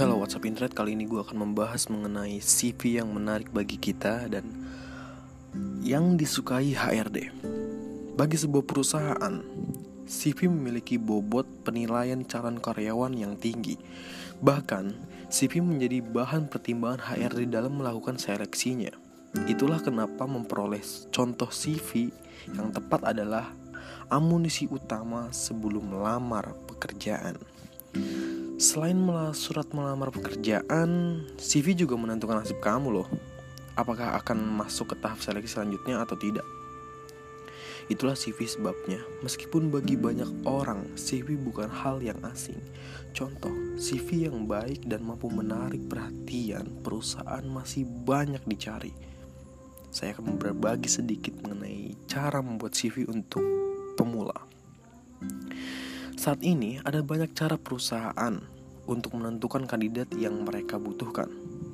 Hello 0.00 0.16
WhatsApp 0.16 0.48
Internet. 0.48 0.72
Kali 0.72 0.96
ini 0.96 1.04
gue 1.04 1.20
akan 1.20 1.52
membahas 1.52 1.92
mengenai 1.92 2.40
CV 2.40 3.04
yang 3.04 3.12
menarik 3.12 3.52
bagi 3.52 3.76
kita 3.76 4.32
Dan 4.32 4.48
yang 5.84 6.16
disukai 6.16 6.72
HRD 6.72 7.28
Bagi 8.16 8.40
sebuah 8.40 8.64
perusahaan 8.64 9.44
CV 10.08 10.48
memiliki 10.48 10.96
bobot 10.96 11.44
penilaian 11.68 12.24
calon 12.24 12.56
karyawan 12.64 13.12
yang 13.12 13.36
tinggi. 13.36 13.76
Bahkan 14.40 14.96
CV 15.28 15.60
menjadi 15.60 16.00
bahan 16.00 16.48
pertimbangan 16.48 17.04
HRD 17.04 17.52
dalam 17.52 17.76
melakukan 17.76 18.16
seleksinya. 18.16 18.96
Itulah 19.52 19.84
kenapa 19.84 20.24
memperoleh 20.24 20.80
contoh 21.12 21.52
CV 21.52 22.08
yang 22.56 22.72
tepat 22.72 23.04
adalah 23.04 23.52
amunisi 24.08 24.64
utama 24.64 25.28
sebelum 25.28 25.92
melamar 25.92 26.56
pekerjaan. 26.72 27.36
Selain 28.60 28.92
surat 29.32 29.64
melamar 29.72 30.12
pekerjaan, 30.12 31.24
CV 31.40 31.72
juga 31.72 31.96
menentukan 31.96 32.44
nasib 32.44 32.60
kamu 32.60 32.92
loh. 32.92 33.08
Apakah 33.72 34.20
akan 34.20 34.36
masuk 34.36 34.92
ke 34.92 35.00
tahap 35.00 35.16
seleksi 35.24 35.56
selanjutnya 35.56 35.96
atau 35.96 36.12
tidak? 36.20 36.44
Itulah 37.88 38.12
CV 38.12 38.44
sebabnya, 38.44 39.00
meskipun 39.24 39.72
bagi 39.72 39.96
banyak 39.96 40.44
orang 40.44 40.92
CV 40.92 41.40
bukan 41.40 41.72
hal 41.72 42.04
yang 42.04 42.20
asing. 42.28 42.60
Contoh, 43.16 43.56
CV 43.80 44.28
yang 44.28 44.44
baik 44.44 44.84
dan 44.84 45.08
mampu 45.08 45.32
menarik 45.32 45.80
perhatian 45.88 46.84
perusahaan 46.84 47.40
masih 47.48 47.88
banyak 47.88 48.44
dicari. 48.44 48.92
Saya 49.88 50.12
akan 50.12 50.36
berbagi 50.36 50.92
sedikit 50.92 51.32
mengenai 51.40 51.96
cara 52.04 52.44
membuat 52.44 52.76
CV 52.76 53.08
untuk 53.08 53.40
pemula. 53.96 54.36
Saat 56.20 56.44
ini 56.44 56.76
ada 56.84 57.00
banyak 57.00 57.32
cara 57.32 57.56
perusahaan 57.56 58.59
untuk 58.90 59.14
menentukan 59.14 59.70
kandidat 59.70 60.10
yang 60.18 60.42
mereka 60.42 60.82
butuhkan. 60.82 61.30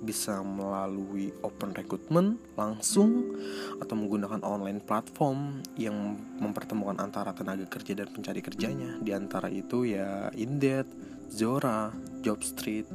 Bisa 0.00 0.38
melalui 0.46 1.34
open 1.42 1.74
recruitment 1.74 2.38
langsung 2.54 3.34
atau 3.82 3.94
menggunakan 3.98 4.46
online 4.46 4.78
platform 4.78 5.60
yang 5.74 6.14
mempertemukan 6.38 7.02
antara 7.02 7.34
tenaga 7.34 7.66
kerja 7.66 7.98
dan 7.98 8.08
pencari 8.14 8.40
kerjanya. 8.40 9.02
Di 9.02 9.10
antara 9.10 9.50
itu 9.50 9.82
ya 9.90 10.30
Indeed, 10.38 10.86
Zora, 11.28 11.90
Jobstreet, 12.22 12.86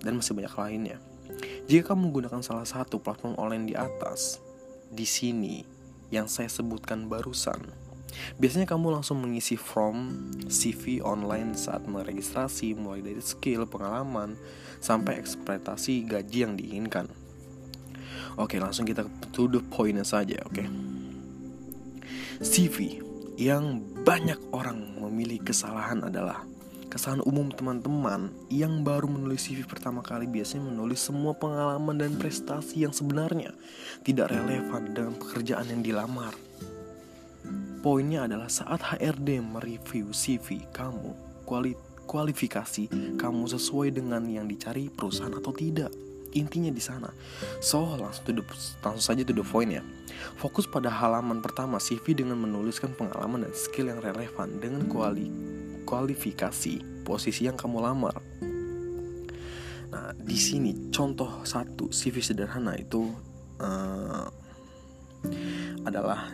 dan 0.00 0.16
masih 0.16 0.32
banyak 0.32 0.54
lainnya. 0.56 0.98
Jika 1.68 1.92
kamu 1.92 2.08
menggunakan 2.10 2.40
salah 2.40 2.64
satu 2.64 2.96
platform 2.98 3.36
online 3.36 3.68
di 3.68 3.74
atas, 3.76 4.40
di 4.88 5.04
sini 5.04 5.64
yang 6.08 6.28
saya 6.28 6.48
sebutkan 6.48 7.08
barusan, 7.08 7.83
Biasanya 8.36 8.66
kamu 8.68 8.94
langsung 8.94 9.22
mengisi 9.22 9.54
form 9.54 10.30
CV 10.46 11.00
online 11.04 11.54
saat 11.58 11.86
meregistrasi 11.86 12.74
mulai 12.78 13.00
dari 13.00 13.22
skill, 13.22 13.66
pengalaman, 13.68 14.34
sampai 14.78 15.18
ekspektasi 15.18 16.04
gaji 16.06 16.38
yang 16.44 16.54
diinginkan. 16.58 17.06
Oke, 18.34 18.58
langsung 18.58 18.84
kita 18.84 19.06
to 19.30 19.46
the 19.46 19.62
point 19.62 19.98
saja, 20.02 20.42
oke. 20.42 20.64
CV 22.42 22.98
yang 23.38 23.82
banyak 24.02 24.38
orang 24.50 24.98
memilih 24.98 25.42
kesalahan 25.42 26.02
adalah 26.02 26.42
Kesalahan 26.94 27.26
umum 27.26 27.50
teman-teman 27.50 28.30
yang 28.54 28.86
baru 28.86 29.10
menulis 29.10 29.50
CV 29.50 29.66
pertama 29.66 29.98
kali 29.98 30.30
biasanya 30.30 30.70
menulis 30.70 31.02
semua 31.02 31.34
pengalaman 31.34 31.98
dan 31.98 32.14
prestasi 32.14 32.86
yang 32.86 32.94
sebenarnya 32.94 33.50
tidak 34.06 34.30
relevan 34.30 34.94
dengan 34.94 35.18
pekerjaan 35.18 35.66
yang 35.74 35.82
dilamar. 35.82 36.30
Poinnya 37.84 38.24
adalah 38.24 38.48
saat 38.48 38.80
HRD 38.80 39.44
mereview 39.44 40.08
CV 40.16 40.64
kamu, 40.72 41.12
kuali 41.44 41.76
kualifikasi 42.08 42.88
kamu 43.20 43.44
sesuai 43.44 43.92
dengan 43.92 44.24
yang 44.24 44.48
dicari 44.48 44.88
perusahaan 44.88 45.36
atau 45.36 45.52
tidak. 45.52 45.92
Intinya 46.32 46.72
di 46.72 46.80
sana. 46.80 47.12
So, 47.60 47.84
langsung, 48.00 48.24
to 48.24 48.32
the, 48.40 48.44
langsung 48.80 49.04
saja 49.04 49.22
to 49.28 49.36
the 49.36 49.44
point 49.44 49.76
ya. 49.76 49.84
Fokus 50.40 50.64
pada 50.64 50.88
halaman 50.88 51.44
pertama 51.44 51.76
CV 51.76 52.16
dengan 52.16 52.40
menuliskan 52.40 52.96
pengalaman 52.96 53.44
dan 53.44 53.52
skill 53.52 53.92
yang 53.92 54.00
relevan 54.00 54.48
dengan 54.64 54.88
kuali 54.88 55.28
kualifikasi 55.84 57.04
posisi 57.04 57.44
yang 57.44 57.60
kamu 57.60 57.84
lamar. 57.84 58.16
Nah, 59.92 60.10
di 60.16 60.38
sini 60.40 60.88
contoh 60.88 61.44
satu 61.44 61.92
CV 61.92 62.24
sederhana 62.24 62.80
itu 62.80 63.12
uh, 63.60 64.26
adalah 65.84 66.32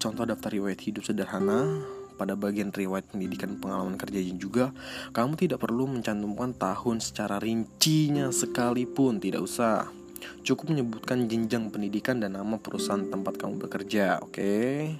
Contoh 0.00 0.24
daftar 0.24 0.48
riwayat 0.48 0.80
hidup 0.80 1.04
sederhana 1.04 1.84
pada 2.16 2.32
bagian 2.32 2.72
riwayat 2.72 3.12
pendidikan 3.12 3.60
pengalaman 3.60 4.00
kerjanya 4.00 4.32
juga, 4.32 4.72
kamu 5.12 5.36
tidak 5.36 5.60
perlu 5.60 5.92
mencantumkan 5.92 6.56
tahun 6.56 7.04
secara 7.04 7.36
rincinya 7.36 8.32
sekalipun, 8.32 9.20
tidak 9.20 9.44
usah. 9.44 9.92
Cukup 10.40 10.72
menyebutkan 10.72 11.28
jenjang 11.28 11.68
pendidikan 11.68 12.16
dan 12.16 12.40
nama 12.40 12.56
perusahaan 12.56 13.12
tempat 13.12 13.36
kamu 13.36 13.68
bekerja, 13.68 14.24
oke? 14.24 14.36
Okay? 14.36 14.96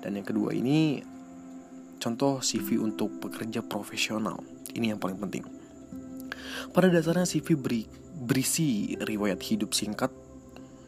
Dan 0.00 0.16
yang 0.16 0.24
kedua 0.24 0.56
ini 0.56 1.04
contoh 2.00 2.40
CV 2.40 2.80
untuk 2.80 3.20
pekerja 3.20 3.60
profesional. 3.60 4.40
Ini 4.72 4.96
yang 4.96 5.00
paling 5.00 5.20
penting. 5.20 5.44
Pada 6.72 6.88
dasarnya 6.88 7.28
CV 7.28 7.52
beri, 7.52 7.82
berisi 8.16 8.96
riwayat 8.96 9.40
hidup 9.44 9.76
singkat 9.76 10.08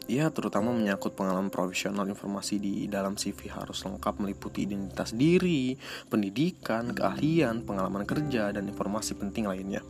Ya, 0.09 0.25
terutama 0.33 0.73
menyangkut 0.73 1.13
pengalaman 1.13 1.53
profesional 1.53 2.01
informasi 2.09 2.57
di 2.57 2.89
dalam 2.89 3.13
CV 3.13 3.45
harus 3.53 3.85
lengkap 3.85 4.17
meliputi 4.17 4.65
identitas 4.65 5.13
diri, 5.13 5.77
pendidikan, 6.09 6.97
keahlian, 6.97 7.61
pengalaman 7.61 8.09
kerja, 8.09 8.49
dan 8.49 8.65
informasi 8.65 9.13
penting 9.21 9.45
lainnya. 9.45 9.85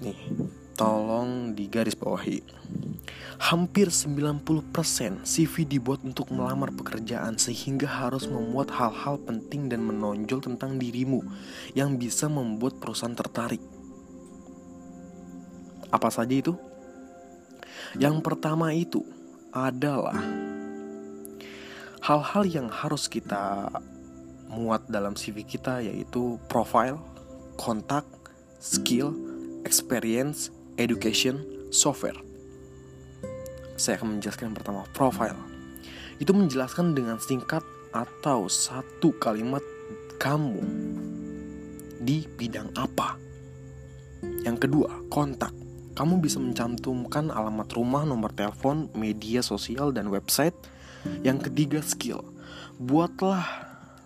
Nih, 0.00 0.16
tolong 0.80 1.52
digaris 1.52 1.92
bawahi. 1.92 2.40
Hampir 3.52 3.92
90% 3.92 5.28
CV 5.28 5.54
dibuat 5.68 6.00
untuk 6.08 6.32
melamar 6.32 6.72
pekerjaan 6.72 7.36
sehingga 7.36 8.08
harus 8.08 8.24
memuat 8.24 8.72
hal-hal 8.72 9.20
penting 9.28 9.68
dan 9.68 9.84
menonjol 9.84 10.40
tentang 10.40 10.80
dirimu 10.80 11.20
yang 11.76 12.00
bisa 12.00 12.32
membuat 12.32 12.80
perusahaan 12.80 13.12
tertarik. 13.12 13.60
Apa 15.92 16.08
saja 16.08 16.32
itu? 16.32 16.71
Yang 17.98 18.16
pertama 18.24 18.72
itu 18.72 19.04
adalah 19.52 20.16
hal-hal 22.02 22.42
yang 22.48 22.68
harus 22.72 23.06
kita 23.06 23.70
muat 24.52 24.84
dalam 24.90 25.14
CV 25.14 25.46
kita 25.46 25.80
yaitu 25.80 26.36
profile, 26.50 27.00
kontak, 27.56 28.04
skill, 28.58 29.14
experience, 29.62 30.50
education, 30.76 31.40
software. 31.70 32.18
Saya 33.78 33.98
akan 33.98 34.18
menjelaskan 34.18 34.52
yang 34.52 34.58
pertama, 34.58 34.82
profile. 34.92 35.38
Itu 36.20 36.36
menjelaskan 36.36 36.94
dengan 36.94 37.18
singkat 37.18 37.64
atau 37.92 38.46
satu 38.46 39.14
kalimat 39.18 39.64
kamu 40.20 40.60
di 42.02 42.26
bidang 42.38 42.70
apa. 42.78 43.18
Yang 44.46 44.68
kedua, 44.68 44.90
kontak 45.10 45.61
kamu 45.92 46.24
bisa 46.24 46.40
mencantumkan 46.40 47.28
alamat 47.28 47.68
rumah, 47.76 48.08
nomor 48.08 48.32
telepon, 48.32 48.88
media 48.96 49.44
sosial, 49.44 49.92
dan 49.92 50.08
website. 50.08 50.56
Yang 51.20 51.52
ketiga, 51.52 51.80
skill. 51.84 52.24
Buatlah 52.80 53.44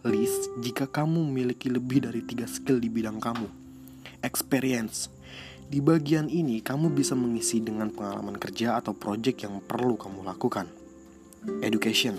list 0.02 0.50
jika 0.62 0.91
kamu 0.91 1.22
memiliki 1.30 1.70
lebih 1.70 2.02
dari 2.02 2.26
tiga 2.26 2.50
skill 2.50 2.82
di 2.82 2.91
bidang 2.91 3.22
kamu. 3.22 3.47
Experience. 4.19 5.14
Di 5.66 5.78
bagian 5.78 6.26
ini, 6.26 6.58
kamu 6.58 6.91
bisa 6.91 7.14
mengisi 7.14 7.62
dengan 7.62 7.91
pengalaman 7.94 8.34
kerja 8.38 8.78
atau 8.78 8.94
project 8.94 9.47
yang 9.47 9.62
perlu 9.62 9.94
kamu 9.94 10.26
lakukan. 10.26 10.66
Education. 11.62 12.18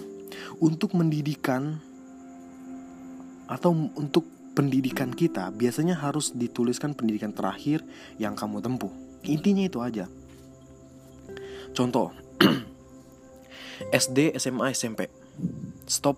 Untuk 0.64 0.96
mendidikan 0.96 1.80
atau 3.48 3.72
untuk 3.96 4.24
pendidikan 4.56 5.12
kita, 5.12 5.52
biasanya 5.52 6.00
harus 6.00 6.36
dituliskan 6.36 6.96
pendidikan 6.96 7.32
terakhir 7.36 7.84
yang 8.20 8.36
kamu 8.36 8.60
tempuh 8.60 9.07
Intinya 9.28 9.68
itu 9.68 9.84
aja. 9.84 10.08
Contoh, 11.76 12.16
SD, 13.94 14.34
SMA, 14.40 14.72
SMP. 14.72 15.12
Stop. 15.86 16.18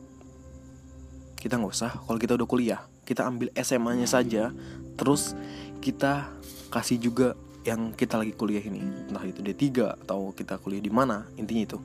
Kita 1.36 1.58
nggak 1.58 1.74
usah. 1.74 1.92
Kalau 2.06 2.20
kita 2.22 2.38
udah 2.38 2.48
kuliah, 2.48 2.82
kita 3.04 3.26
ambil 3.26 3.50
SMA-nya 3.58 4.06
saja. 4.06 4.54
Terus 4.96 5.34
kita 5.82 6.30
kasih 6.70 7.02
juga 7.02 7.34
yang 7.66 7.92
kita 7.98 8.22
lagi 8.22 8.32
kuliah 8.38 8.62
ini. 8.62 8.80
Entah 8.80 9.26
itu 9.26 9.42
D3 9.42 9.98
atau 10.06 10.32
kita 10.32 10.62
kuliah 10.62 10.84
di 10.84 10.94
mana. 10.94 11.26
Intinya 11.36 11.76
itu. 11.76 11.80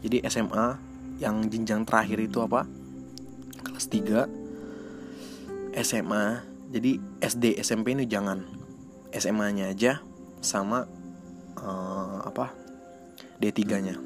Jadi 0.00 0.24
SMA 0.26 0.80
yang 1.20 1.44
jenjang 1.46 1.84
terakhir 1.84 2.18
itu 2.24 2.40
apa? 2.40 2.64
Kelas 3.60 3.86
3 3.92 4.26
SMA. 5.84 6.24
Jadi 6.70 7.02
SD, 7.20 7.58
SMP 7.60 7.92
ini 7.92 8.08
jangan. 8.08 8.42
SMA-nya 9.10 9.74
aja 9.74 10.09
sama 10.40 10.88
uh, 11.60 12.18
apa 12.24 12.52
D3-nya. 13.40 13.96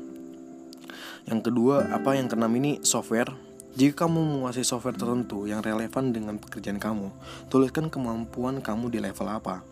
Yang 1.25 1.41
kedua, 1.51 1.89
apa 1.91 2.15
yang 2.15 2.29
keenam 2.29 2.53
ini 2.55 2.85
software. 2.85 3.33
Jika 3.75 4.07
kamu 4.07 4.39
menguasai 4.39 4.63
software 4.63 4.95
tertentu 4.95 5.51
yang 5.51 5.59
relevan 5.59 6.15
dengan 6.15 6.39
pekerjaan 6.39 6.79
kamu, 6.79 7.11
tuliskan 7.51 7.91
kemampuan 7.91 8.63
kamu 8.63 8.87
di 8.87 9.03
level 9.03 9.27
apa. 9.27 9.67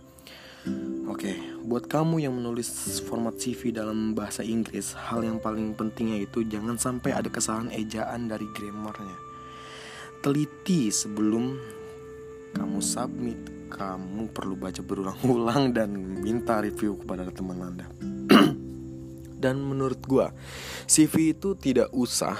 Oke, 1.10 1.38
buat 1.66 1.90
kamu 1.90 2.22
yang 2.22 2.34
menulis 2.34 2.70
format 3.06 3.34
CV 3.38 3.74
dalam 3.74 4.14
bahasa 4.14 4.46
Inggris, 4.46 4.94
hal 4.94 5.22
yang 5.22 5.38
paling 5.38 5.74
pentingnya 5.74 6.22
itu 6.22 6.46
jangan 6.46 6.78
sampai 6.78 7.14
ada 7.14 7.26
kesalahan 7.30 7.70
ejaan 7.74 8.26
dari 8.26 8.46
grammarnya. 8.54 9.18
Teliti 10.22 10.90
sebelum 10.90 11.58
kamu 12.54 12.78
submit, 12.78 13.38
kamu 13.72 14.28
perlu 14.36 14.54
baca 14.60 14.84
berulang-ulang 14.84 15.72
dan 15.72 15.96
minta 15.96 16.60
review 16.60 17.00
kepada 17.00 17.32
teman 17.32 17.58
Anda. 17.64 17.86
dan 19.42 19.56
menurut 19.56 20.04
gua, 20.04 20.28
CV 20.84 21.32
itu 21.32 21.56
tidak 21.56 21.88
usah, 21.96 22.36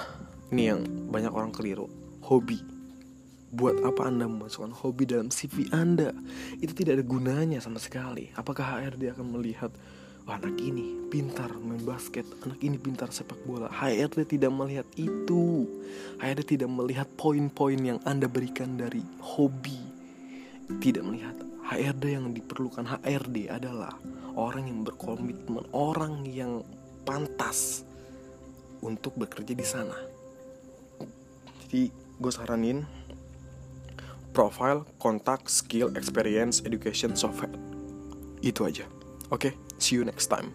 ini 0.52 0.68
yang 0.68 0.84
banyak 1.08 1.32
orang 1.32 1.50
keliru, 1.50 1.88
hobi 2.20 2.82
Buat 3.52 3.84
apa 3.84 4.08
Anda 4.08 4.24
memasukkan 4.24 4.72
hobi 4.80 5.04
dalam 5.04 5.28
CV 5.28 5.68
Anda? 5.76 6.08
Itu 6.56 6.72
tidak 6.72 6.96
ada 6.96 7.04
gunanya 7.04 7.60
sama 7.60 7.76
sekali. 7.76 8.32
Apakah 8.32 8.80
HRD 8.80 9.12
akan 9.12 9.28
melihat 9.28 9.68
oh, 10.24 10.32
anak 10.32 10.56
ini 10.56 10.96
pintar 11.12 11.52
main 11.60 11.84
basket, 11.84 12.24
anak 12.48 12.56
ini 12.64 12.80
pintar 12.80 13.12
sepak 13.12 13.36
bola. 13.44 13.68
HRD 13.68 14.40
tidak 14.40 14.56
melihat 14.56 14.88
itu. 14.96 15.68
HRD 16.16 16.56
tidak 16.56 16.72
melihat 16.72 17.04
poin-poin 17.12 17.76
yang 17.76 18.00
Anda 18.08 18.24
berikan 18.24 18.80
dari 18.80 19.04
hobi. 19.20 19.91
Tidak 20.68 21.02
melihat 21.02 21.36
HRD 21.66 22.04
yang 22.18 22.34
diperlukan 22.34 22.84
HRD 23.00 23.48
adalah 23.48 23.96
orang 24.36 24.68
yang 24.68 24.80
berkomitmen, 24.84 25.64
orang 25.72 26.26
yang 26.28 26.66
pantas 27.06 27.86
untuk 28.82 29.14
bekerja 29.16 29.54
di 29.54 29.66
sana. 29.66 29.94
Jadi 31.64 31.88
gue 31.92 32.32
saranin 32.32 32.84
profile, 34.32 34.84
kontak, 34.96 35.46
skill, 35.46 35.92
experience, 35.94 36.64
education, 36.64 37.14
software. 37.14 37.52
Itu 38.40 38.66
aja. 38.66 38.88
Oke, 39.32 39.48
okay? 39.48 39.52
see 39.78 39.96
you 40.00 40.04
next 40.04 40.28
time. 40.28 40.50